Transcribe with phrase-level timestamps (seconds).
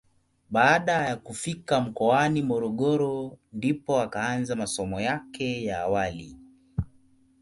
[0.49, 6.37] Baada ya kufika mkoani Morogoro ndipo akaanza masomo yake ya awali.